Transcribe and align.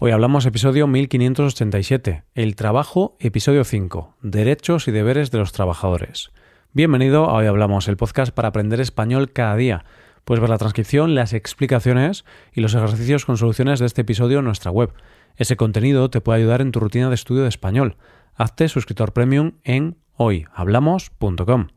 Hoy 0.00 0.12
hablamos 0.12 0.46
episodio 0.46 0.86
1587, 0.86 2.22
el 2.36 2.54
trabajo, 2.54 3.16
episodio 3.18 3.64
5, 3.64 4.14
derechos 4.22 4.86
y 4.86 4.92
deberes 4.92 5.32
de 5.32 5.38
los 5.38 5.50
trabajadores. 5.50 6.30
Bienvenido 6.72 7.24
a 7.24 7.32
Hoy 7.32 7.46
Hablamos, 7.46 7.88
el 7.88 7.96
podcast 7.96 8.32
para 8.32 8.46
aprender 8.46 8.80
español 8.80 9.32
cada 9.32 9.56
día. 9.56 9.84
Puedes 10.24 10.40
ver 10.40 10.50
la 10.50 10.58
transcripción, 10.58 11.16
las 11.16 11.32
explicaciones 11.32 12.24
y 12.52 12.60
los 12.60 12.76
ejercicios 12.76 13.24
con 13.24 13.38
soluciones 13.38 13.80
de 13.80 13.86
este 13.86 14.02
episodio 14.02 14.38
en 14.38 14.44
nuestra 14.44 14.70
web. 14.70 14.92
Ese 15.34 15.56
contenido 15.56 16.10
te 16.10 16.20
puede 16.20 16.38
ayudar 16.38 16.60
en 16.60 16.70
tu 16.70 16.78
rutina 16.78 17.08
de 17.08 17.16
estudio 17.16 17.42
de 17.42 17.48
español. 17.48 17.96
Hazte 18.36 18.68
suscriptor 18.68 19.12
premium 19.12 19.54
en 19.64 19.96
hoyhablamos.com. 20.14 21.70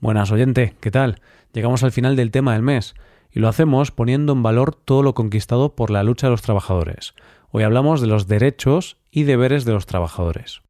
Buenas 0.00 0.32
oyente, 0.32 0.76
¿qué 0.80 0.90
tal? 0.90 1.20
Llegamos 1.52 1.82
al 1.82 1.92
final 1.92 2.16
del 2.16 2.30
tema 2.30 2.54
del 2.54 2.62
mes 2.62 2.94
y 3.30 3.40
lo 3.40 3.48
hacemos 3.48 3.90
poniendo 3.90 4.32
en 4.32 4.42
valor 4.42 4.74
todo 4.74 5.02
lo 5.02 5.14
conquistado 5.14 5.74
por 5.74 5.90
la 5.90 6.02
lucha 6.02 6.26
de 6.26 6.32
los 6.32 6.42
trabajadores. 6.42 7.14
Hoy 7.50 7.62
hablamos 7.62 8.00
de 8.00 8.06
los 8.06 8.26
derechos 8.26 8.98
y 9.10 9.24
deberes 9.24 9.64
de 9.64 9.72
los 9.72 9.86
trabajadores. 9.86 10.62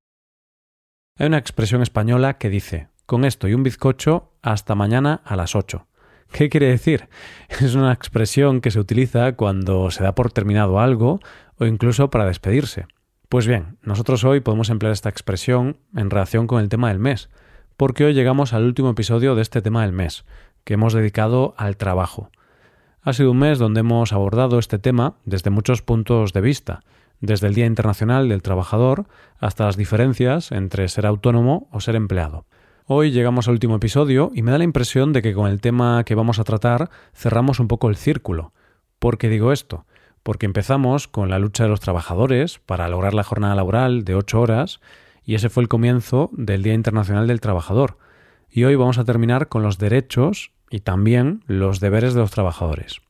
Hay 1.18 1.26
una 1.26 1.38
expresión 1.38 1.82
española 1.82 2.38
que 2.38 2.50
dice, 2.50 2.88
con 3.06 3.24
esto 3.24 3.48
y 3.48 3.54
un 3.54 3.62
bizcocho, 3.62 4.32
hasta 4.42 4.74
mañana 4.74 5.22
a 5.24 5.36
las 5.36 5.54
8. 5.54 5.86
¿Qué 6.32 6.48
quiere 6.48 6.66
decir? 6.66 7.08
Es 7.60 7.74
una 7.74 7.92
expresión 7.92 8.60
que 8.60 8.70
se 8.70 8.80
utiliza 8.80 9.32
cuando 9.36 9.90
se 9.90 10.02
da 10.02 10.14
por 10.14 10.32
terminado 10.32 10.80
algo 10.80 11.20
o 11.58 11.66
incluso 11.66 12.10
para 12.10 12.26
despedirse. 12.26 12.86
Pues 13.28 13.46
bien, 13.46 13.78
nosotros 13.82 14.22
hoy 14.24 14.40
podemos 14.40 14.70
emplear 14.70 14.92
esta 14.92 15.08
expresión 15.08 15.78
en 15.96 16.10
relación 16.10 16.46
con 16.46 16.60
el 16.60 16.68
tema 16.68 16.88
del 16.88 16.98
mes, 16.98 17.28
porque 17.76 18.04
hoy 18.04 18.14
llegamos 18.14 18.52
al 18.52 18.64
último 18.64 18.90
episodio 18.90 19.34
de 19.34 19.42
este 19.42 19.62
tema 19.62 19.82
del 19.82 19.92
mes, 19.92 20.24
que 20.64 20.74
hemos 20.74 20.92
dedicado 20.92 21.54
al 21.56 21.76
trabajo. 21.76 22.30
Ha 23.06 23.12
sido 23.12 23.30
un 23.30 23.38
mes 23.38 23.60
donde 23.60 23.78
hemos 23.78 24.12
abordado 24.12 24.58
este 24.58 24.80
tema 24.80 25.14
desde 25.24 25.50
muchos 25.50 25.80
puntos 25.80 26.32
de 26.32 26.40
vista, 26.40 26.80
desde 27.20 27.46
el 27.46 27.54
Día 27.54 27.66
Internacional 27.66 28.28
del 28.28 28.42
Trabajador 28.42 29.06
hasta 29.38 29.66
las 29.66 29.76
diferencias 29.76 30.50
entre 30.50 30.88
ser 30.88 31.06
autónomo 31.06 31.68
o 31.70 31.78
ser 31.78 31.94
empleado. 31.94 32.46
Hoy 32.84 33.12
llegamos 33.12 33.46
al 33.46 33.54
último 33.54 33.76
episodio 33.76 34.32
y 34.34 34.42
me 34.42 34.50
da 34.50 34.58
la 34.58 34.64
impresión 34.64 35.12
de 35.12 35.22
que 35.22 35.34
con 35.34 35.48
el 35.48 35.60
tema 35.60 36.02
que 36.02 36.16
vamos 36.16 36.40
a 36.40 36.44
tratar 36.44 36.90
cerramos 37.14 37.60
un 37.60 37.68
poco 37.68 37.88
el 37.90 37.94
círculo. 37.94 38.52
¿Por 38.98 39.18
qué 39.18 39.28
digo 39.28 39.52
esto? 39.52 39.86
Porque 40.24 40.46
empezamos 40.46 41.06
con 41.06 41.30
la 41.30 41.38
lucha 41.38 41.62
de 41.62 41.70
los 41.70 41.78
trabajadores 41.78 42.58
para 42.58 42.88
lograr 42.88 43.14
la 43.14 43.22
jornada 43.22 43.54
laboral 43.54 44.04
de 44.04 44.16
ocho 44.16 44.40
horas 44.40 44.80
y 45.22 45.36
ese 45.36 45.48
fue 45.48 45.62
el 45.62 45.68
comienzo 45.68 46.28
del 46.32 46.64
Día 46.64 46.74
Internacional 46.74 47.28
del 47.28 47.40
Trabajador. 47.40 47.98
Y 48.50 48.64
hoy 48.64 48.74
vamos 48.74 48.98
a 48.98 49.04
terminar 49.04 49.46
con 49.46 49.62
los 49.62 49.78
derechos 49.78 50.55
y 50.76 50.80
también 50.80 51.42
los 51.46 51.80
deberes 51.80 52.12
de 52.12 52.20
los 52.20 52.30
trabajadores. 52.30 53.00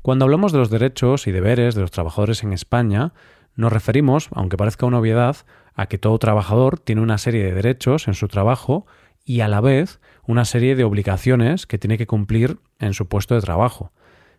Cuando 0.00 0.24
hablamos 0.24 0.52
de 0.52 0.58
los 0.58 0.70
derechos 0.70 1.26
y 1.26 1.32
deberes 1.32 1.74
de 1.74 1.80
los 1.80 1.90
trabajadores 1.90 2.44
en 2.44 2.52
España, 2.52 3.12
nos 3.56 3.72
referimos, 3.72 4.28
aunque 4.32 4.56
parezca 4.56 4.86
una 4.86 5.00
obviedad, 5.00 5.38
a 5.74 5.86
que 5.86 5.98
todo 5.98 6.16
trabajador 6.20 6.78
tiene 6.78 7.00
una 7.00 7.18
serie 7.18 7.42
de 7.42 7.52
derechos 7.52 8.06
en 8.06 8.14
su 8.14 8.28
trabajo 8.28 8.86
y 9.24 9.40
a 9.40 9.48
la 9.48 9.60
vez 9.60 9.98
una 10.24 10.44
serie 10.44 10.76
de 10.76 10.84
obligaciones 10.84 11.66
que 11.66 11.78
tiene 11.78 11.98
que 11.98 12.06
cumplir 12.06 12.58
en 12.78 12.94
su 12.94 13.08
puesto 13.08 13.34
de 13.34 13.40
trabajo. 13.40 13.90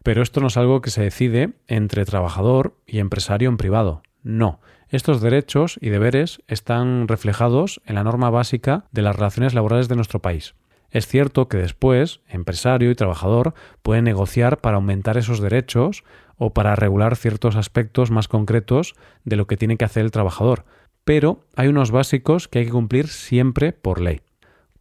Pero 0.02 0.24
esto 0.24 0.40
no 0.40 0.48
es 0.48 0.56
algo 0.56 0.80
que 0.80 0.92
se 0.92 1.02
decide 1.02 1.56
entre 1.68 2.06
trabajador 2.06 2.78
y 2.88 3.00
empresario 3.00 3.50
en 3.50 3.58
privado. 3.58 4.02
No, 4.24 4.62
estos 4.88 5.20
derechos 5.20 5.78
y 5.82 5.90
deberes 5.90 6.42
están 6.48 7.10
reflejados 7.10 7.82
en 7.86 7.96
la 7.96 8.06
norma 8.06 8.30
básica 8.30 8.86
de 8.94 9.02
las 9.02 9.18
relaciones 9.18 9.54
laborales 9.54 9.90
de 9.90 9.98
nuestro 9.98 10.22
país. 10.22 10.56
Es 10.92 11.06
cierto 11.08 11.48
que 11.48 11.58
después, 11.58 12.22
empresario 12.28 12.90
y 12.90 12.96
trabajador 12.96 13.54
pueden 13.84 14.06
negociar 14.06 14.60
para 14.60 14.78
aumentar 14.78 15.18
esos 15.18 15.40
derechos 15.40 16.04
o 16.38 16.54
para 16.54 16.76
regular 16.76 17.16
ciertos 17.16 17.56
aspectos 17.56 18.10
más 18.12 18.28
concretos 18.28 18.96
de 19.24 19.36
lo 19.36 19.46
que 19.46 19.58
tiene 19.58 19.78
que 19.78 19.86
hacer 19.86 20.04
el 20.04 20.12
trabajador, 20.12 20.66
pero 21.04 21.46
hay 21.56 21.68
unos 21.68 21.92
básicos 21.92 22.48
que 22.48 22.60
hay 22.60 22.66
que 22.66 22.72
cumplir 22.72 23.08
siempre 23.08 23.72
por 23.72 24.02
ley. 24.02 24.22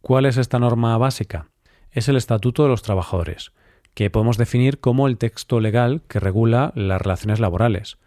¿Cuál 0.01 0.25
es 0.25 0.37
esta 0.37 0.57
norma 0.57 0.97
básica? 0.97 1.47
Es 1.91 2.07
el 2.07 2.15
Estatuto 2.15 2.63
de 2.63 2.69
los 2.69 2.81
Trabajadores, 2.81 3.51
que 3.93 4.09
podemos 4.09 4.37
definir 4.37 4.79
como 4.79 5.07
el 5.07 5.17
texto 5.17 5.59
legal 5.59 6.01
que 6.07 6.19
regula 6.19 6.71
las 6.75 7.01
relaciones 7.01 7.39
laborales. 7.39 7.97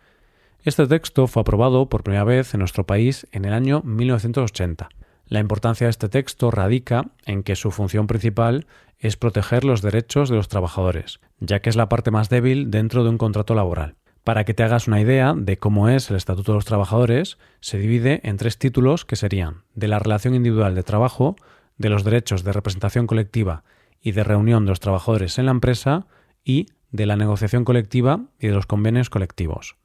Este 0.65 0.87
texto 0.87 1.27
fue 1.27 1.43
aprobado 1.43 1.89
por 1.89 2.03
primera 2.03 2.25
vez 2.25 2.55
en 2.55 2.61
nuestro 2.61 2.85
país 2.85 3.27
en 3.33 3.45
el 3.45 3.53
año 3.53 3.83
1980 3.85 4.89
la 5.33 5.41
importancia 5.41 5.87
de 5.87 5.91
este 5.93 6.11
texto 6.11 6.51
radica 6.51 7.07
en 7.25 7.43
que 7.43 7.57
su 7.57 7.71
función 7.71 8.07
principal 8.07 8.67
es 8.99 9.17
proteger 9.17 9.65
los 9.65 9.81
derechos 9.81 10.29
de 10.29 10.37
los 10.37 10.49
trabajadores, 10.49 11.21
ya 11.41 11.61
que 11.61 11.71
es 11.71 11.77
la 11.77 11.89
parte 11.89 12.11
más 12.11 12.29
débil 12.29 12.71
dentro 12.71 13.03
de 13.03 13.09
un 13.09 13.17
contrato 13.17 13.55
laboral. 13.55 13.95
Para 14.25 14.45
que 14.45 14.53
te 14.53 14.63
hagas 14.63 14.89
una 14.89 15.01
idea 15.01 15.33
de 15.35 15.57
cómo 15.57 15.89
es 15.89 16.11
el 16.11 16.17
Estatuto 16.17 16.53
de 16.53 16.57
los 16.57 16.67
Trabajadores, 16.67 17.39
se 17.61 17.79
divide 17.79 18.21
en 18.25 18.37
tres 18.37 18.59
títulos 18.59 19.07
que 19.07 19.17
serían 19.17 19.63
de 19.75 19.89
la 19.89 19.99
relación 19.99 20.35
individual 20.35 20.75
de 20.75 20.83
trabajo, 20.83 21.37
de 21.79 21.89
los 21.89 22.05
derechos 22.05 22.45
de 22.45 22.53
representación 22.53 23.07
colectiva 23.07 23.65
y 24.03 24.13
de 24.13 24.25
reunión 24.25 24.67
de 24.67 24.73
los 24.73 24.81
trabajadores 24.81 25.39
en 25.39 25.47
la 25.47 25.53
empresa 25.53 26.09
y 26.45 26.67
de 26.91 27.07
la 27.07 27.17
negociación 27.17 27.65
colectiva 27.65 28.27
y 28.39 28.49
de 28.49 28.53
los 28.53 28.67
convenios 28.67 29.09
colectivos. 29.09 29.77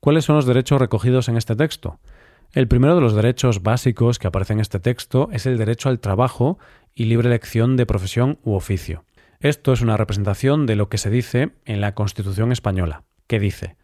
¿Cuáles 0.00 0.24
son 0.24 0.34
los 0.34 0.46
derechos 0.46 0.80
recogidos 0.80 1.28
en 1.28 1.36
este 1.36 1.54
texto? 1.54 2.00
El 2.52 2.68
primero 2.68 2.94
de 2.94 3.00
los 3.00 3.14
derechos 3.14 3.62
básicos 3.62 4.18
que 4.18 4.28
aparece 4.28 4.54
en 4.54 4.60
este 4.60 4.80
texto 4.80 5.28
es 5.32 5.46
el 5.46 5.58
derecho 5.58 5.88
al 5.88 6.00
trabajo 6.00 6.58
y 6.94 7.04
libre 7.04 7.28
elección 7.28 7.76
de 7.76 7.86
profesión 7.86 8.38
u 8.42 8.54
oficio. 8.54 9.04
Esto 9.40 9.72
es 9.72 9.82
una 9.82 9.96
representación 9.96 10.66
de 10.66 10.76
lo 10.76 10.88
que 10.88 10.98
se 10.98 11.10
dice 11.10 11.52
en 11.66 11.80
la 11.80 11.94
Constitución 11.94 12.52
española, 12.52 13.02
que 13.26 13.38
dice 13.38 13.76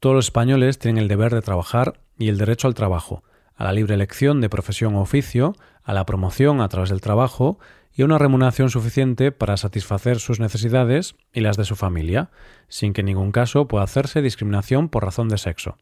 todos 0.00 0.16
los 0.16 0.24
españoles 0.26 0.78
tienen 0.78 1.02
el 1.02 1.08
deber 1.08 1.34
de 1.34 1.42
trabajar 1.42 2.00
y 2.18 2.28
el 2.28 2.38
derecho 2.38 2.66
al 2.66 2.74
trabajo, 2.74 3.22
a 3.54 3.64
la 3.64 3.72
libre 3.72 3.94
elección 3.94 4.40
de 4.40 4.48
profesión 4.48 4.94
u 4.94 5.00
oficio, 5.00 5.54
a 5.82 5.92
la 5.92 6.06
promoción 6.06 6.62
a 6.62 6.68
través 6.70 6.88
del 6.88 7.02
trabajo 7.02 7.58
y 7.92 8.00
a 8.00 8.06
una 8.06 8.16
remuneración 8.16 8.70
suficiente 8.70 9.30
para 9.30 9.58
satisfacer 9.58 10.18
sus 10.18 10.40
necesidades 10.40 11.16
y 11.34 11.40
las 11.40 11.58
de 11.58 11.66
su 11.66 11.76
familia, 11.76 12.30
sin 12.68 12.94
que 12.94 13.02
en 13.02 13.08
ningún 13.08 13.30
caso 13.30 13.68
pueda 13.68 13.84
hacerse 13.84 14.22
discriminación 14.22 14.88
por 14.88 15.04
razón 15.04 15.28
de 15.28 15.36
sexo. 15.36 15.76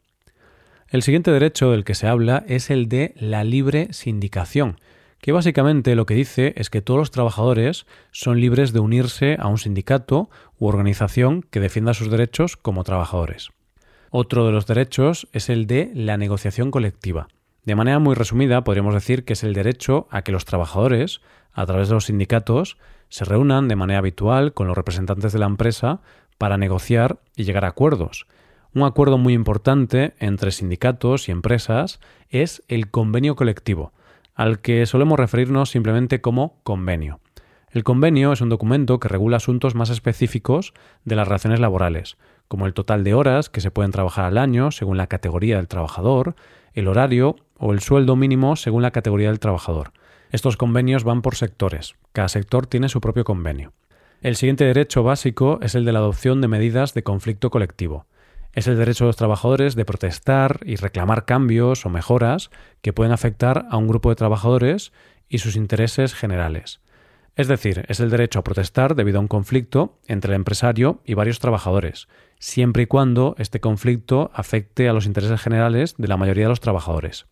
El 0.91 1.03
siguiente 1.03 1.29
derecho 1.29 1.69
del 1.69 1.83
que 1.83 1.93
se 1.93 2.07
habla 2.07 2.43
es 2.47 2.71
el 2.71 2.89
de 2.89 3.13
la 3.15 3.43
libre 3.43 3.89
sindicación, 3.91 4.79
que 5.21 5.31
básicamente 5.31 5.93
lo 5.93 6.07
que 6.07 6.15
dice 6.15 6.53
es 6.57 6.71
que 6.71 6.81
todos 6.81 6.99
los 6.99 7.11
trabajadores 7.11 7.85
son 8.11 8.41
libres 8.41 8.73
de 8.73 8.79
unirse 8.79 9.37
a 9.39 9.47
un 9.49 9.59
sindicato 9.59 10.31
u 10.57 10.65
organización 10.65 11.43
que 11.43 11.59
defienda 11.59 11.93
sus 11.93 12.09
derechos 12.09 12.57
como 12.57 12.83
trabajadores. 12.83 13.49
Otro 14.09 14.47
de 14.47 14.51
los 14.51 14.65
derechos 14.65 15.27
es 15.31 15.49
el 15.49 15.67
de 15.67 15.91
la 15.93 16.17
negociación 16.17 16.71
colectiva. 16.71 17.27
De 17.65 17.75
manera 17.75 17.99
muy 17.99 18.15
resumida, 18.15 18.63
podríamos 18.63 18.95
decir 18.95 19.25
que 19.25 19.33
es 19.33 19.43
el 19.43 19.53
derecho 19.53 20.07
a 20.09 20.23
que 20.23 20.31
los 20.31 20.45
trabajadores, 20.45 21.21
a 21.53 21.67
través 21.67 21.89
de 21.89 21.93
los 21.93 22.05
sindicatos, 22.05 22.77
se 23.09 23.25
reúnan 23.25 23.67
de 23.67 23.75
manera 23.75 23.99
habitual 23.99 24.53
con 24.53 24.65
los 24.65 24.75
representantes 24.75 25.33
de 25.33 25.39
la 25.39 25.45
empresa 25.45 26.01
para 26.39 26.57
negociar 26.57 27.19
y 27.35 27.43
llegar 27.43 27.65
a 27.65 27.69
acuerdos, 27.69 28.25
un 28.79 28.87
acuerdo 28.87 29.17
muy 29.17 29.33
importante 29.33 30.13
entre 30.19 30.51
sindicatos 30.51 31.27
y 31.27 31.31
empresas 31.31 31.99
es 32.29 32.63
el 32.67 32.89
convenio 32.89 33.35
colectivo, 33.35 33.91
al 34.35 34.59
que 34.59 34.85
solemos 34.85 35.19
referirnos 35.19 35.69
simplemente 35.69 36.21
como 36.21 36.55
convenio. 36.63 37.19
El 37.71 37.83
convenio 37.83 38.31
es 38.31 38.41
un 38.41 38.49
documento 38.49 38.99
que 38.99 39.09
regula 39.09 39.37
asuntos 39.37 39.75
más 39.75 39.89
específicos 39.89 40.73
de 41.03 41.15
las 41.15 41.27
relaciones 41.27 41.59
laborales, 41.59 42.17
como 42.47 42.65
el 42.65 42.73
total 42.73 43.03
de 43.03 43.13
horas 43.13 43.49
que 43.49 43.61
se 43.61 43.69
pueden 43.69 43.91
trabajar 43.91 44.25
al 44.25 44.37
año 44.37 44.71
según 44.71 44.97
la 44.97 45.07
categoría 45.07 45.57
del 45.57 45.67
trabajador, 45.67 46.35
el 46.73 46.87
horario 46.87 47.35
o 47.57 47.73
el 47.73 47.81
sueldo 47.81 48.15
mínimo 48.15 48.55
según 48.55 48.81
la 48.81 48.91
categoría 48.91 49.27
del 49.27 49.39
trabajador. 49.39 49.91
Estos 50.31 50.57
convenios 50.57 51.03
van 51.03 51.21
por 51.21 51.35
sectores. 51.35 51.95
Cada 52.13 52.29
sector 52.29 52.65
tiene 52.65 52.87
su 52.87 53.01
propio 53.01 53.25
convenio. 53.25 53.73
El 54.21 54.35
siguiente 54.35 54.63
derecho 54.63 55.03
básico 55.03 55.59
es 55.61 55.75
el 55.75 55.85
de 55.85 55.91
la 55.91 55.99
adopción 55.99 56.39
de 56.39 56.47
medidas 56.47 56.93
de 56.93 57.03
conflicto 57.03 57.49
colectivo 57.49 58.05
es 58.53 58.67
el 58.67 58.77
derecho 58.77 59.05
de 59.05 59.09
los 59.09 59.15
trabajadores 59.15 59.75
de 59.75 59.85
protestar 59.85 60.59
y 60.65 60.75
reclamar 60.75 61.25
cambios 61.25 61.85
o 61.85 61.89
mejoras 61.89 62.49
que 62.81 62.93
pueden 62.93 63.13
afectar 63.13 63.65
a 63.69 63.77
un 63.77 63.87
grupo 63.87 64.09
de 64.09 64.15
trabajadores 64.15 64.91
y 65.27 65.37
sus 65.37 65.55
intereses 65.55 66.13
generales. 66.13 66.81
Es 67.35 67.47
decir, 67.47 67.85
es 67.87 67.99
el 67.99 68.09
derecho 68.09 68.39
a 68.39 68.43
protestar 68.43 68.95
debido 68.95 69.19
a 69.19 69.21
un 69.21 69.27
conflicto 69.27 69.97
entre 70.07 70.33
el 70.33 70.35
empresario 70.35 71.01
y 71.05 71.13
varios 71.13 71.39
trabajadores, 71.39 72.07
siempre 72.39 72.83
y 72.83 72.87
cuando 72.87 73.35
este 73.37 73.61
conflicto 73.61 74.31
afecte 74.33 74.89
a 74.89 74.93
los 74.93 75.05
intereses 75.05 75.39
generales 75.39 75.95
de 75.97 76.07
la 76.07 76.17
mayoría 76.17 76.45
de 76.45 76.49
los 76.49 76.59
trabajadores. 76.59 77.27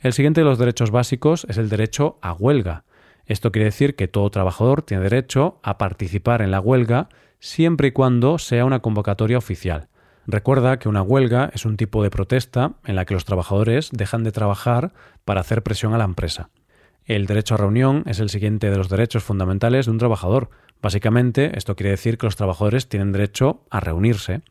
El 0.00 0.14
siguiente 0.14 0.40
de 0.40 0.46
los 0.46 0.58
derechos 0.58 0.90
básicos 0.90 1.46
es 1.48 1.58
el 1.58 1.68
derecho 1.68 2.18
a 2.22 2.32
huelga. 2.32 2.84
Esto 3.26 3.52
quiere 3.52 3.66
decir 3.66 3.94
que 3.94 4.08
todo 4.08 4.30
trabajador 4.30 4.82
tiene 4.82 5.04
derecho 5.04 5.60
a 5.62 5.78
participar 5.78 6.42
en 6.42 6.50
la 6.50 6.58
huelga 6.58 7.08
siempre 7.38 7.88
y 7.88 7.92
cuando 7.92 8.38
sea 8.38 8.64
una 8.64 8.80
convocatoria 8.80 9.38
oficial. 9.38 9.89
Recuerda 10.32 10.78
que 10.78 10.88
una 10.88 11.02
huelga 11.02 11.50
es 11.54 11.64
un 11.64 11.76
tipo 11.76 12.04
de 12.04 12.10
protesta 12.10 12.74
en 12.84 12.94
la 12.94 13.04
que 13.04 13.14
los 13.14 13.24
trabajadores 13.24 13.90
dejan 13.90 14.22
de 14.22 14.30
trabajar 14.30 14.92
para 15.24 15.40
hacer 15.40 15.64
presión 15.64 15.92
a 15.92 15.98
la 15.98 16.04
empresa. 16.04 16.50
El 17.04 17.26
derecho 17.26 17.54
a 17.54 17.58
reunión 17.58 18.04
es 18.06 18.20
el 18.20 18.30
siguiente 18.30 18.70
de 18.70 18.76
los 18.76 18.88
derechos 18.88 19.24
fundamentales 19.24 19.86
de 19.86 19.90
un 19.90 19.98
trabajador. 19.98 20.50
Básicamente, 20.80 21.58
esto 21.58 21.74
quiere 21.74 21.90
decir 21.90 22.16
que 22.16 22.28
los 22.28 22.36
trabajadores 22.36 22.88
tienen 22.88 23.10
derecho 23.10 23.64
a 23.70 23.80
reunirse. 23.80 24.42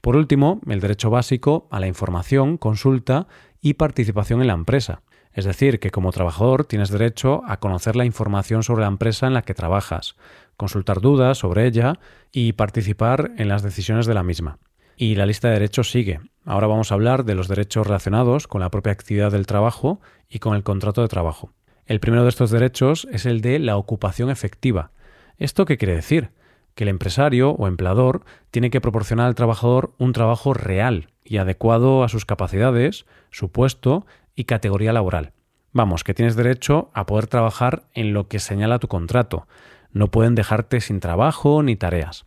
Por 0.00 0.14
último, 0.14 0.60
el 0.68 0.78
derecho 0.78 1.10
básico 1.10 1.66
a 1.72 1.80
la 1.80 1.88
información, 1.88 2.56
consulta 2.56 3.26
y 3.60 3.74
participación 3.74 4.40
en 4.40 4.46
la 4.46 4.54
empresa. 4.54 5.02
Es 5.32 5.46
decir, 5.46 5.80
que 5.80 5.90
como 5.90 6.12
trabajador 6.12 6.64
tienes 6.64 6.90
derecho 6.90 7.42
a 7.48 7.58
conocer 7.58 7.96
la 7.96 8.04
información 8.04 8.62
sobre 8.62 8.82
la 8.82 8.88
empresa 8.88 9.26
en 9.26 9.34
la 9.34 9.42
que 9.42 9.54
trabajas, 9.54 10.14
consultar 10.56 11.00
dudas 11.00 11.38
sobre 11.38 11.66
ella 11.66 11.94
y 12.30 12.52
participar 12.52 13.32
en 13.36 13.48
las 13.48 13.64
decisiones 13.64 14.06
de 14.06 14.14
la 14.14 14.22
misma. 14.22 14.60
Y 14.96 15.14
la 15.16 15.26
lista 15.26 15.48
de 15.48 15.54
derechos 15.54 15.90
sigue. 15.90 16.20
Ahora 16.44 16.66
vamos 16.66 16.90
a 16.90 16.94
hablar 16.94 17.24
de 17.24 17.34
los 17.34 17.48
derechos 17.48 17.86
relacionados 17.86 18.46
con 18.46 18.60
la 18.60 18.70
propia 18.70 18.92
actividad 18.92 19.32
del 19.32 19.46
trabajo 19.46 20.00
y 20.28 20.38
con 20.38 20.54
el 20.54 20.62
contrato 20.62 21.02
de 21.02 21.08
trabajo. 21.08 21.52
El 21.86 22.00
primero 22.00 22.22
de 22.22 22.28
estos 22.28 22.50
derechos 22.50 23.06
es 23.10 23.26
el 23.26 23.40
de 23.40 23.58
la 23.58 23.76
ocupación 23.76 24.30
efectiva. 24.30 24.92
¿Esto 25.36 25.64
qué 25.64 25.76
quiere 25.76 25.94
decir? 25.94 26.30
Que 26.74 26.84
el 26.84 26.88
empresario 26.88 27.50
o 27.50 27.66
empleador 27.66 28.24
tiene 28.50 28.70
que 28.70 28.80
proporcionar 28.80 29.26
al 29.26 29.34
trabajador 29.34 29.94
un 29.98 30.12
trabajo 30.12 30.54
real 30.54 31.08
y 31.24 31.38
adecuado 31.38 32.04
a 32.04 32.08
sus 32.08 32.24
capacidades, 32.24 33.06
su 33.30 33.50
puesto 33.50 34.06
y 34.34 34.44
categoría 34.44 34.92
laboral. 34.92 35.32
Vamos, 35.72 36.04
que 36.04 36.14
tienes 36.14 36.36
derecho 36.36 36.90
a 36.94 37.04
poder 37.04 37.26
trabajar 37.26 37.84
en 37.94 38.12
lo 38.12 38.28
que 38.28 38.38
señala 38.38 38.78
tu 38.78 38.88
contrato. 38.88 39.46
No 39.92 40.10
pueden 40.10 40.34
dejarte 40.34 40.80
sin 40.80 41.00
trabajo 41.00 41.62
ni 41.62 41.76
tareas. 41.76 42.26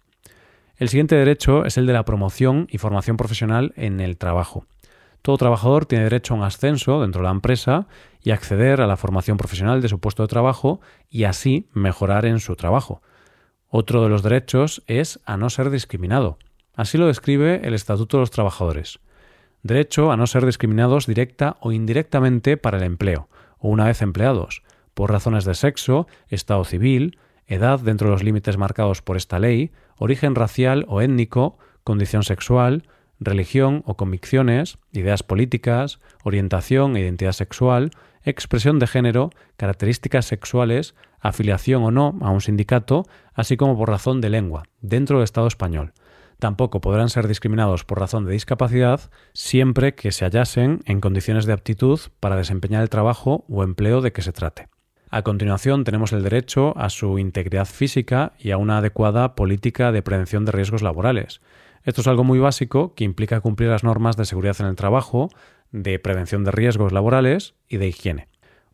El 0.78 0.90
siguiente 0.90 1.16
derecho 1.16 1.66
es 1.66 1.78
el 1.80 1.88
de 1.88 1.94
la 1.94 2.06
promoción 2.06 2.68
y 2.70 2.78
formación 2.78 3.18
profesional 3.18 3.74
en 3.78 4.00
el 4.00 4.18
trabajo. 4.18 4.66
Todo 5.24 5.38
trabajador 5.38 5.88
tiene 5.88 6.04
derecho 6.04 6.36
a 6.36 6.38
un 6.38 6.44
ascenso 6.44 7.02
dentro 7.02 7.22
de 7.22 7.26
la 7.26 7.32
empresa 7.32 7.88
y 8.22 8.30
acceder 8.30 8.82
a 8.82 8.88
la 8.88 8.96
formación 8.96 9.38
profesional 9.38 9.82
de 9.82 9.90
su 9.90 10.00
puesto 10.00 10.22
de 10.22 10.28
trabajo 10.28 10.80
y 11.10 11.24
así 11.24 11.68
mejorar 11.74 12.28
en 12.28 12.40
su 12.40 12.56
trabajo. 12.56 13.02
Otro 13.68 14.04
de 14.04 14.10
los 14.10 14.22
derechos 14.22 14.84
es 14.86 15.20
a 15.26 15.36
no 15.36 15.50
ser 15.50 15.72
discriminado. 15.72 16.38
Así 16.76 17.00
lo 17.00 17.08
describe 17.08 17.62
el 17.64 17.74
Estatuto 17.74 18.18
de 18.18 18.22
los 18.22 18.32
Trabajadores. 18.32 19.00
Derecho 19.64 20.12
a 20.12 20.18
no 20.18 20.28
ser 20.28 20.46
discriminados 20.46 21.08
directa 21.08 21.58
o 21.60 21.72
indirectamente 21.72 22.56
para 22.56 22.78
el 22.78 22.84
empleo, 22.84 23.30
o 23.58 23.70
una 23.70 23.86
vez 23.86 24.04
empleados, 24.04 24.62
por 24.94 25.12
razones 25.12 25.44
de 25.44 25.56
sexo, 25.56 26.08
estado 26.30 26.64
civil, 26.64 27.18
edad 27.48 27.80
dentro 27.80 28.08
de 28.08 28.14
los 28.14 28.24
límites 28.24 28.58
marcados 28.58 29.02
por 29.02 29.18
esta 29.18 29.40
ley, 29.40 29.72
origen 29.98 30.36
racial 30.36 30.86
o 30.88 31.02
étnico, 31.02 31.58
condición 31.84 32.24
sexual, 32.24 32.84
religión 33.20 33.84
o 33.86 33.96
convicciones, 33.96 34.78
ideas 34.92 35.24
políticas, 35.24 36.00
orientación 36.24 36.96
e 36.96 37.02
identidad 37.02 37.32
sexual, 37.32 37.92
expresión 38.24 38.80
de 38.80 38.88
género, 38.88 39.30
características 39.56 40.26
sexuales, 40.26 40.96
afiliación 41.20 41.84
o 41.84 41.92
no 41.92 42.18
a 42.22 42.30
un 42.30 42.42
sindicato, 42.42 43.06
así 43.34 43.58
como 43.58 43.78
por 43.78 43.90
razón 43.90 44.22
de 44.22 44.30
lengua, 44.30 44.64
dentro 44.82 45.18
del 45.18 45.24
Estado 45.24 45.48
español. 45.48 45.94
Tampoco 46.40 46.82
podrán 46.82 47.10
ser 47.10 47.28
discriminados 47.28 47.84
por 47.84 48.00
razón 48.00 48.26
de 48.26 48.34
discapacidad 48.34 49.10
siempre 49.34 49.96
que 49.96 50.12
se 50.12 50.26
hallasen 50.26 50.82
en 50.86 51.02
condiciones 51.02 51.46
de 51.46 51.54
aptitud 51.54 52.00
para 52.20 52.36
desempeñar 52.36 52.84
el 52.84 52.90
trabajo 52.90 53.44
o 53.50 53.64
empleo 53.64 54.02
de 54.02 54.12
que 54.12 54.22
se 54.22 54.34
trate. 54.34 54.68
A 55.10 55.22
continuación 55.22 55.86
tenemos 55.86 56.12
el 56.12 56.24
derecho 56.24 56.78
a 56.78 56.90
su 56.90 57.18
integridad 57.18 57.66
física 57.66 58.34
y 58.38 58.52
a 58.52 58.58
una 58.58 58.80
adecuada 58.80 59.36
política 59.36 59.94
de 59.94 60.02
prevención 60.02 60.44
de 60.44 60.52
riesgos 60.52 60.82
laborales. 60.82 61.40
Esto 61.86 62.02
es 62.02 62.08
algo 62.08 62.26
muy 62.26 62.40
básico 62.40 62.94
que 62.94 63.06
implica 63.06 63.40
cumplir 63.40 63.70
las 63.70 63.86
normas 63.86 64.18
de 64.18 64.26
seguridad 64.26 64.58
en 64.60 64.66
el 64.66 64.76
trabajo, 64.76 65.30
de 65.72 65.98
prevención 66.00 66.44
de 66.44 66.52
riesgos 66.52 66.92
laborales 66.92 67.56
y 67.70 67.78
de 67.78 67.88
higiene. 67.88 68.28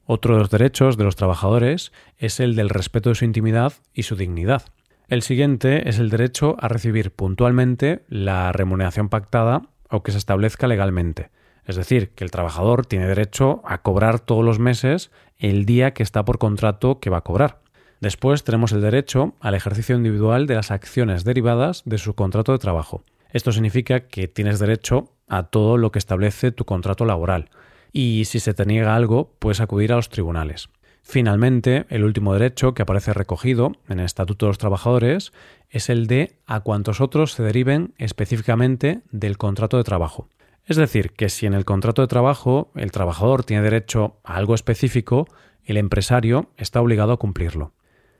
Otro 0.05 0.33
de 0.33 0.39
los 0.39 0.49
derechos 0.49 0.97
de 0.97 1.03
los 1.03 1.15
trabajadores 1.15 1.91
es 2.17 2.39
el 2.39 2.55
del 2.55 2.69
respeto 2.69 3.09
de 3.09 3.15
su 3.15 3.25
intimidad 3.25 3.73
y 3.93 4.03
su 4.03 4.15
dignidad. 4.15 4.63
El 5.09 5.21
siguiente 5.21 5.87
es 5.87 5.99
el 5.99 6.09
derecho 6.09 6.55
a 6.59 6.67
recibir 6.67 7.11
puntualmente 7.11 8.03
la 8.07 8.51
remuneración 8.51 9.09
pactada 9.09 9.61
o 9.91 10.01
que 10.01 10.11
se 10.11 10.17
establezca 10.17 10.65
legalmente. 10.65 11.29
Es 11.65 11.75
decir, 11.75 12.09
que 12.09 12.23
el 12.23 12.31
trabajador 12.31 12.85
tiene 12.85 13.07
derecho 13.07 13.61
a 13.65 13.81
cobrar 13.81 14.19
todos 14.19 14.43
los 14.43 14.59
meses 14.59 15.11
el 15.43 15.65
día 15.65 15.93
que 15.93 16.03
está 16.03 16.23
por 16.23 16.37
contrato 16.37 17.01
que 17.01 17.09
va 17.09 17.17
a 17.17 17.23
cobrar. 17.23 17.59
Después 17.99 18.45
tenemos 18.45 18.71
el 18.71 18.81
derecho 18.81 19.35
al 19.41 19.55
ejercicio 19.55 19.95
individual 19.95 20.47
de 20.47 20.55
las 20.55 20.71
acciones 20.71 21.25
derivadas 21.25 21.83
de 21.85 21.97
su 21.97 22.15
contrato 22.15 22.53
de 22.53 22.59
trabajo. 22.59 23.03
Esto 23.31 23.51
significa 23.51 24.07
que 24.07 24.29
tienes 24.29 24.59
derecho 24.59 25.11
a 25.27 25.43
todo 25.43 25.77
lo 25.77 25.91
que 25.91 25.99
establece 25.99 26.53
tu 26.53 26.63
contrato 26.63 27.03
laboral 27.03 27.49
y 27.91 28.23
si 28.25 28.39
se 28.39 28.53
te 28.53 28.65
niega 28.65 28.95
algo 28.95 29.33
puedes 29.39 29.59
acudir 29.59 29.91
a 29.91 29.97
los 29.97 30.07
tribunales. 30.07 30.69
Finalmente, 31.01 31.85
el 31.89 32.05
último 32.05 32.33
derecho 32.33 32.73
que 32.73 32.83
aparece 32.83 33.11
recogido 33.11 33.73
en 33.89 33.99
el 33.99 34.05
Estatuto 34.05 34.45
de 34.45 34.51
los 34.51 34.57
Trabajadores 34.57 35.33
es 35.69 35.89
el 35.89 36.07
de 36.07 36.37
a 36.45 36.61
cuantos 36.61 37.01
otros 37.01 37.33
se 37.33 37.43
deriven 37.43 37.93
específicamente 37.97 39.01
del 39.11 39.37
contrato 39.37 39.75
de 39.75 39.83
trabajo. 39.83 40.29
Es 40.65 40.77
decir, 40.77 41.11
que 41.11 41.29
si 41.29 41.45
en 41.45 41.53
el 41.53 41.65
contrato 41.65 42.01
de 42.01 42.07
trabajo 42.07 42.71
el 42.75 42.91
trabajador 42.91 43.43
tiene 43.43 43.63
derecho 43.63 44.17
a 44.23 44.35
algo 44.35 44.55
específico, 44.55 45.27
el 45.65 45.77
empresario 45.77 46.49
está 46.57 46.81
obligado 46.81 47.11
a 47.11 47.17
cumplirlo. 47.17 47.73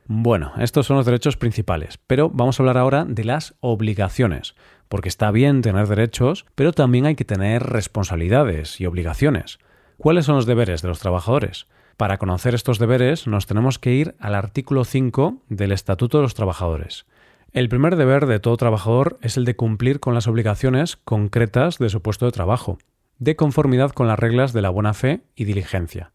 Bueno, 0.05 0.51
estos 0.57 0.85
son 0.85 0.97
los 0.97 1.05
derechos 1.05 1.37
principales, 1.37 1.97
pero 2.07 2.29
vamos 2.29 2.59
a 2.59 2.63
hablar 2.63 2.77
ahora 2.77 3.05
de 3.05 3.23
las 3.23 3.55
obligaciones, 3.61 4.55
porque 4.89 5.07
está 5.07 5.31
bien 5.31 5.61
tener 5.61 5.87
derechos, 5.87 6.45
pero 6.55 6.73
también 6.73 7.05
hay 7.05 7.15
que 7.15 7.23
tener 7.23 7.63
responsabilidades 7.63 8.81
y 8.81 8.85
obligaciones. 8.85 9.59
¿Cuáles 9.97 10.25
son 10.25 10.35
los 10.35 10.45
deberes 10.45 10.81
de 10.81 10.89
los 10.89 10.99
trabajadores? 10.99 11.67
Para 11.95 12.17
conocer 12.17 12.53
estos 12.55 12.79
deberes 12.79 13.27
nos 13.27 13.45
tenemos 13.45 13.79
que 13.79 13.93
ir 13.93 14.15
al 14.19 14.35
artículo 14.35 14.83
5 14.83 15.43
del 15.47 15.71
Estatuto 15.71 16.17
de 16.17 16.23
los 16.23 16.33
Trabajadores. 16.33 17.05
El 17.53 17.69
primer 17.69 17.97
deber 17.97 18.25
de 18.25 18.39
todo 18.39 18.57
trabajador 18.57 19.19
es 19.21 19.37
el 19.37 19.45
de 19.45 19.55
cumplir 19.55 19.99
con 19.99 20.15
las 20.15 20.27
obligaciones 20.27 20.97
concretas 20.97 21.77
de 21.77 21.89
su 21.89 22.01
puesto 22.01 22.25
de 22.25 22.31
trabajo, 22.31 22.79
de 23.19 23.35
conformidad 23.35 23.91
con 23.91 24.07
las 24.07 24.17
reglas 24.17 24.53
de 24.53 24.63
la 24.63 24.71
buena 24.71 24.95
fe 24.95 25.21
y 25.35 25.43
diligencia. 25.43 26.13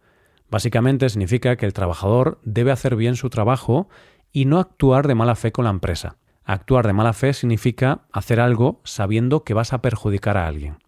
Básicamente 0.50 1.08
significa 1.08 1.54
que 1.54 1.64
el 1.64 1.74
trabajador 1.74 2.40
debe 2.42 2.72
hacer 2.72 2.96
bien 2.96 3.14
su 3.14 3.30
trabajo 3.30 3.88
y 4.32 4.46
no 4.46 4.58
actuar 4.58 5.06
de 5.06 5.14
mala 5.14 5.36
fe 5.36 5.52
con 5.52 5.66
la 5.66 5.70
empresa. 5.70 6.16
Actuar 6.42 6.88
de 6.88 6.92
mala 6.92 7.12
fe 7.12 7.32
significa 7.32 8.00
hacer 8.10 8.40
algo 8.40 8.80
sabiendo 8.82 9.44
que 9.44 9.54
vas 9.54 9.72
a 9.72 9.80
perjudicar 9.80 10.36
a 10.36 10.48
alguien. 10.48 10.78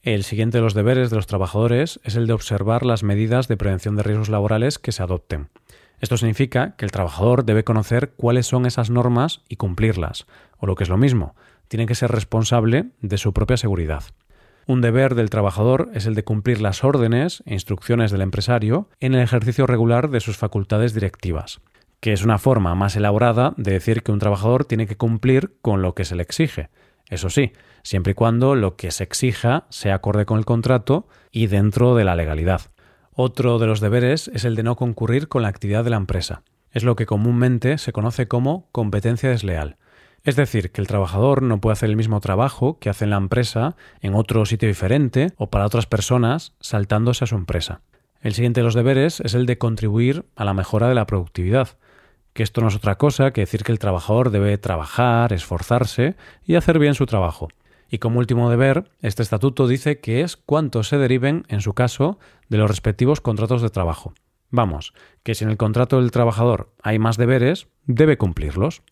El 0.00 0.24
siguiente 0.24 0.56
de 0.56 0.62
los 0.62 0.72
deberes 0.72 1.10
de 1.10 1.16
los 1.16 1.26
trabajadores 1.26 2.00
es 2.04 2.16
el 2.16 2.26
de 2.26 2.32
observar 2.32 2.86
las 2.86 3.02
medidas 3.02 3.48
de 3.48 3.58
prevención 3.58 3.96
de 3.96 4.02
riesgos 4.02 4.30
laborales 4.30 4.78
que 4.78 4.92
se 4.92 5.02
adopten. 5.02 5.50
Esto 6.00 6.16
significa 6.16 6.74
que 6.76 6.86
el 6.86 6.92
trabajador 6.92 7.44
debe 7.44 7.64
conocer 7.64 8.12
cuáles 8.16 8.46
son 8.46 8.64
esas 8.66 8.90
normas 8.90 9.42
y 9.48 9.56
cumplirlas, 9.56 10.26
o 10.58 10.66
lo 10.66 10.74
que 10.74 10.84
es 10.84 10.90
lo 10.90 10.96
mismo, 10.96 11.34
tiene 11.68 11.86
que 11.86 11.94
ser 11.94 12.10
responsable 12.10 12.86
de 13.00 13.18
su 13.18 13.32
propia 13.32 13.56
seguridad. 13.56 14.04
Un 14.66 14.80
deber 14.80 15.14
del 15.14 15.30
trabajador 15.30 15.90
es 15.94 16.06
el 16.06 16.14
de 16.14 16.24
cumplir 16.24 16.60
las 16.60 16.84
órdenes 16.84 17.42
e 17.44 17.54
instrucciones 17.54 18.10
del 18.10 18.22
empresario 18.22 18.88
en 19.00 19.14
el 19.14 19.20
ejercicio 19.20 19.66
regular 19.66 20.10
de 20.10 20.20
sus 20.20 20.36
facultades 20.36 20.94
directivas, 20.94 21.60
que 22.00 22.12
es 22.12 22.24
una 22.24 22.38
forma 22.38 22.74
más 22.74 22.96
elaborada 22.96 23.52
de 23.56 23.72
decir 23.72 24.02
que 24.02 24.12
un 24.12 24.18
trabajador 24.18 24.64
tiene 24.64 24.86
que 24.86 24.96
cumplir 24.96 25.56
con 25.60 25.82
lo 25.82 25.94
que 25.94 26.04
se 26.04 26.14
le 26.14 26.22
exige. 26.22 26.70
Eso 27.08 27.28
sí, 27.30 27.52
siempre 27.82 28.12
y 28.12 28.14
cuando 28.14 28.54
lo 28.54 28.76
que 28.76 28.90
se 28.90 29.04
exija 29.04 29.66
sea 29.68 29.96
acorde 29.96 30.24
con 30.24 30.38
el 30.38 30.44
contrato 30.44 31.08
y 31.30 31.48
dentro 31.48 31.94
de 31.94 32.04
la 32.04 32.14
legalidad. 32.14 32.62
Otro 33.14 33.58
de 33.58 33.66
los 33.66 33.80
deberes 33.80 34.28
es 34.28 34.44
el 34.44 34.54
de 34.54 34.62
no 34.62 34.76
concurrir 34.76 35.28
con 35.28 35.42
la 35.42 35.48
actividad 35.48 35.82
de 35.82 35.90
la 35.90 35.96
empresa. 35.96 36.42
Es 36.70 36.84
lo 36.84 36.94
que 36.94 37.06
comúnmente 37.06 37.76
se 37.78 37.92
conoce 37.92 38.28
como 38.28 38.68
competencia 38.70 39.28
desleal. 39.28 39.76
Es 40.22 40.36
decir, 40.36 40.70
que 40.70 40.80
el 40.80 40.86
trabajador 40.86 41.42
no 41.42 41.60
puede 41.60 41.72
hacer 41.72 41.90
el 41.90 41.96
mismo 41.96 42.20
trabajo 42.20 42.78
que 42.78 42.88
hace 42.88 43.04
en 43.04 43.10
la 43.10 43.16
empresa 43.16 43.74
en 44.00 44.14
otro 44.14 44.46
sitio 44.46 44.68
diferente 44.68 45.32
o 45.36 45.50
para 45.50 45.66
otras 45.66 45.86
personas 45.86 46.52
saltándose 46.60 47.24
a 47.24 47.26
su 47.26 47.34
empresa. 47.34 47.80
El 48.20 48.34
siguiente 48.34 48.60
de 48.60 48.64
los 48.64 48.74
deberes 48.74 49.20
es 49.20 49.34
el 49.34 49.46
de 49.46 49.58
contribuir 49.58 50.26
a 50.36 50.44
la 50.44 50.54
mejora 50.54 50.88
de 50.88 50.94
la 50.94 51.06
productividad, 51.06 51.70
que 52.32 52.42
esto 52.42 52.60
no 52.60 52.68
es 52.68 52.76
otra 52.76 52.96
cosa 52.96 53.32
que 53.32 53.40
decir 53.40 53.64
que 53.64 53.72
el 53.72 53.78
trabajador 53.78 54.30
debe 54.30 54.56
trabajar, 54.58 55.32
esforzarse 55.32 56.16
y 56.44 56.54
hacer 56.54 56.78
bien 56.78 56.94
su 56.94 57.06
trabajo. 57.06 57.48
Y 57.90 57.98
como 57.98 58.20
último 58.20 58.48
deber, 58.48 58.90
este 59.02 59.22
estatuto 59.22 59.66
dice 59.66 59.98
que 59.98 60.22
es 60.22 60.36
cuánto 60.36 60.84
se 60.84 60.96
deriven, 60.96 61.44
en 61.48 61.60
su 61.60 61.74
caso, 61.74 62.18
de 62.48 62.56
los 62.56 62.70
respectivos 62.70 63.20
contratos 63.20 63.62
de 63.62 63.70
trabajo. 63.70 64.14
Vamos, 64.50 64.94
que 65.24 65.34
si 65.34 65.44
en 65.44 65.50
el 65.50 65.56
contrato 65.56 66.00
del 66.00 66.12
trabajador 66.12 66.72
hay 66.82 67.00
más 67.00 67.16
deberes, 67.16 67.66
debe 67.86 68.16
cumplirlos. 68.16 68.82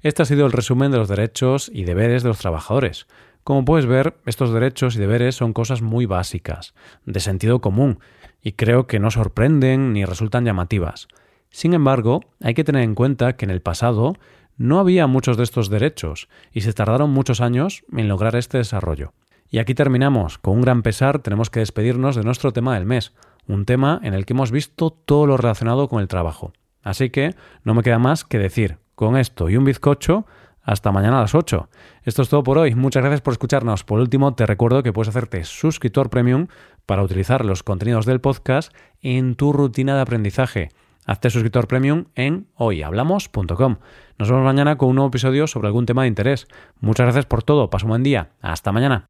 Este 0.00 0.22
ha 0.22 0.26
sido 0.26 0.44
el 0.44 0.52
resumen 0.52 0.90
de 0.90 0.98
los 0.98 1.08
derechos 1.08 1.70
y 1.72 1.84
deberes 1.84 2.22
de 2.24 2.30
los 2.30 2.38
trabajadores. 2.38 3.06
Como 3.44 3.64
puedes 3.64 3.86
ver, 3.86 4.16
estos 4.26 4.52
derechos 4.52 4.96
y 4.96 4.98
deberes 4.98 5.36
son 5.36 5.52
cosas 5.52 5.80
muy 5.80 6.06
básicas, 6.06 6.74
de 7.06 7.20
sentido 7.20 7.60
común, 7.60 8.00
y 8.42 8.52
creo 8.52 8.86
que 8.86 8.98
no 8.98 9.10
sorprenden 9.10 9.92
ni 9.92 10.04
resultan 10.04 10.44
llamativas. 10.44 11.08
Sin 11.50 11.74
embargo, 11.74 12.20
hay 12.42 12.54
que 12.54 12.64
tener 12.64 12.82
en 12.82 12.94
cuenta 12.94 13.36
que 13.36 13.44
en 13.44 13.50
el 13.50 13.62
pasado 13.62 14.14
no 14.58 14.80
había 14.80 15.06
muchos 15.06 15.36
de 15.36 15.44
estos 15.44 15.70
derechos 15.70 16.28
y 16.52 16.60
se 16.60 16.72
tardaron 16.72 17.10
muchos 17.10 17.40
años 17.40 17.84
en 17.90 18.08
lograr 18.08 18.36
este 18.36 18.58
desarrollo. 18.58 19.14
Y 19.50 19.58
aquí 19.58 19.74
terminamos. 19.74 20.36
Con 20.36 20.56
un 20.56 20.60
gran 20.60 20.82
pesar 20.82 21.20
tenemos 21.20 21.48
que 21.48 21.60
despedirnos 21.60 22.16
de 22.16 22.24
nuestro 22.24 22.52
tema 22.52 22.74
del 22.74 22.84
mes, 22.84 23.14
un 23.46 23.64
tema 23.64 24.00
en 24.02 24.12
el 24.12 24.26
que 24.26 24.34
hemos 24.34 24.50
visto 24.50 24.90
todo 24.90 25.26
lo 25.26 25.36
relacionado 25.38 25.88
con 25.88 26.02
el 26.02 26.08
trabajo. 26.08 26.52
Así 26.82 27.08
que 27.08 27.34
no 27.64 27.74
me 27.74 27.82
queda 27.82 27.98
más 27.98 28.24
que 28.24 28.38
decir, 28.38 28.78
con 28.94 29.16
esto 29.16 29.48
y 29.48 29.56
un 29.56 29.64
bizcocho, 29.64 30.26
Hasta 30.60 30.92
mañana 30.92 31.16
a 31.16 31.22
las 31.22 31.34
8. 31.34 31.66
Esto 32.02 32.20
es 32.20 32.28
todo 32.28 32.42
por 32.42 32.58
hoy. 32.58 32.74
Muchas 32.74 33.02
gracias 33.02 33.22
por 33.22 33.32
escucharnos. 33.32 33.84
Por 33.84 34.00
último, 34.00 34.34
te 34.34 34.44
recuerdo 34.44 34.82
que 34.82 34.92
puedes 34.92 35.08
hacerte 35.08 35.44
suscriptor 35.44 36.10
premium 36.10 36.48
para 36.84 37.02
utilizar 37.02 37.42
los 37.42 37.62
contenidos 37.62 38.04
del 38.04 38.20
podcast 38.20 38.74
en 39.00 39.34
tu 39.34 39.54
rutina 39.54 39.94
de 39.94 40.02
aprendizaje. 40.02 40.68
Hazte 41.08 41.30
suscriptor 41.30 41.66
premium 41.68 42.04
en 42.14 42.48
hoyhablamos.com. 42.54 43.76
Nos 44.18 44.30
vemos 44.30 44.44
mañana 44.44 44.76
con 44.76 44.90
un 44.90 44.96
nuevo 44.96 45.08
episodio 45.08 45.46
sobre 45.46 45.68
algún 45.68 45.86
tema 45.86 46.02
de 46.02 46.08
interés. 46.08 46.46
Muchas 46.80 47.06
gracias 47.06 47.24
por 47.24 47.42
todo. 47.42 47.70
Pasa 47.70 47.86
un 47.86 47.90
buen 47.90 48.02
día. 48.02 48.32
Hasta 48.42 48.72
mañana. 48.72 49.08